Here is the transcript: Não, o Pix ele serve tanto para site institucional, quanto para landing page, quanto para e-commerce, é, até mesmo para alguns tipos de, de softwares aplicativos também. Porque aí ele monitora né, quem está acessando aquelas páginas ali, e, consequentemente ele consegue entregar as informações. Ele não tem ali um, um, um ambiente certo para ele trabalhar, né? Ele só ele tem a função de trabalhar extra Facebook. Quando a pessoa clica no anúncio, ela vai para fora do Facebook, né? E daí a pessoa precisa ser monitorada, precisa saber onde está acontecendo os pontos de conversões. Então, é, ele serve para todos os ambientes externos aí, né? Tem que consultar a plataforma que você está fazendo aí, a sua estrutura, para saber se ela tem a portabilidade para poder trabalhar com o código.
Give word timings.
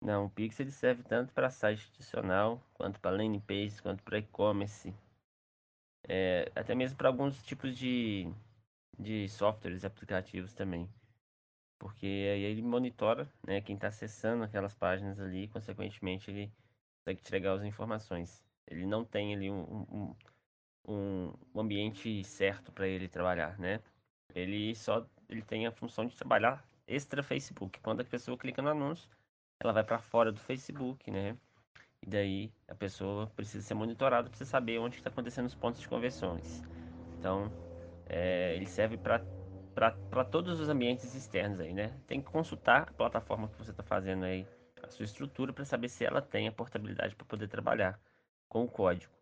Não, 0.00 0.26
o 0.26 0.30
Pix 0.30 0.58
ele 0.60 0.70
serve 0.70 1.02
tanto 1.02 1.32
para 1.32 1.50
site 1.50 1.80
institucional, 1.80 2.62
quanto 2.74 3.00
para 3.00 3.16
landing 3.16 3.40
page, 3.40 3.82
quanto 3.82 4.02
para 4.02 4.18
e-commerce, 4.18 4.94
é, 6.08 6.50
até 6.54 6.74
mesmo 6.74 6.96
para 6.96 7.08
alguns 7.08 7.42
tipos 7.42 7.76
de, 7.76 8.32
de 8.98 9.28
softwares 9.28 9.84
aplicativos 9.84 10.52
também. 10.52 10.88
Porque 11.78 12.06
aí 12.06 12.42
ele 12.42 12.62
monitora 12.62 13.28
né, 13.46 13.60
quem 13.60 13.76
está 13.76 13.88
acessando 13.88 14.44
aquelas 14.44 14.74
páginas 14.74 15.20
ali, 15.20 15.44
e, 15.44 15.48
consequentemente 15.48 16.30
ele 16.30 16.52
consegue 17.00 17.20
entregar 17.20 17.52
as 17.54 17.64
informações. 17.64 18.42
Ele 18.66 18.86
não 18.86 19.04
tem 19.04 19.34
ali 19.34 19.50
um, 19.50 20.14
um, 20.86 21.34
um 21.54 21.60
ambiente 21.60 22.24
certo 22.24 22.72
para 22.72 22.86
ele 22.88 23.08
trabalhar, 23.08 23.58
né? 23.58 23.80
Ele 24.34 24.74
só 24.74 25.06
ele 25.28 25.42
tem 25.42 25.66
a 25.66 25.72
função 25.72 26.06
de 26.06 26.16
trabalhar 26.16 26.64
extra 26.86 27.22
Facebook. 27.22 27.80
Quando 27.80 28.00
a 28.00 28.04
pessoa 28.04 28.36
clica 28.36 28.62
no 28.62 28.70
anúncio, 28.70 29.08
ela 29.60 29.72
vai 29.72 29.84
para 29.84 29.98
fora 29.98 30.30
do 30.30 30.40
Facebook, 30.40 31.10
né? 31.10 31.36
E 32.02 32.08
daí 32.08 32.52
a 32.68 32.74
pessoa 32.74 33.26
precisa 33.34 33.64
ser 33.64 33.74
monitorada, 33.74 34.28
precisa 34.28 34.48
saber 34.48 34.78
onde 34.78 34.96
está 34.96 35.10
acontecendo 35.10 35.46
os 35.46 35.54
pontos 35.54 35.80
de 35.80 35.88
conversões. 35.88 36.62
Então, 37.18 37.50
é, 38.08 38.54
ele 38.54 38.66
serve 38.66 38.96
para 38.96 40.24
todos 40.24 40.60
os 40.60 40.68
ambientes 40.68 41.12
externos 41.14 41.58
aí, 41.58 41.74
né? 41.74 41.92
Tem 42.06 42.20
que 42.20 42.30
consultar 42.30 42.82
a 42.82 42.92
plataforma 42.92 43.48
que 43.48 43.58
você 43.58 43.72
está 43.72 43.82
fazendo 43.82 44.24
aí, 44.24 44.46
a 44.82 44.88
sua 44.88 45.04
estrutura, 45.04 45.52
para 45.52 45.64
saber 45.64 45.88
se 45.88 46.04
ela 46.04 46.22
tem 46.22 46.46
a 46.46 46.52
portabilidade 46.52 47.16
para 47.16 47.26
poder 47.26 47.48
trabalhar 47.48 47.98
com 48.48 48.62
o 48.62 48.68
código. 48.68 49.12